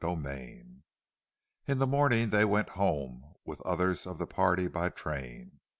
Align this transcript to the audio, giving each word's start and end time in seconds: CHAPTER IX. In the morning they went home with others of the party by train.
CHAPTER 0.03 0.31
IX. 0.33 0.63
In 1.67 1.77
the 1.77 1.85
morning 1.85 2.31
they 2.31 2.43
went 2.43 2.69
home 2.69 3.35
with 3.45 3.61
others 3.61 4.07
of 4.07 4.17
the 4.17 4.25
party 4.25 4.67
by 4.67 4.89
train. 4.89 5.59